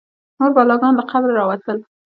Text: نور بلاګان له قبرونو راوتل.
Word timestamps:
نور 0.39 0.51
بلاګان 0.55 0.93
له 0.95 1.03
قبرونو 1.11 1.37
راوتل. 1.39 1.77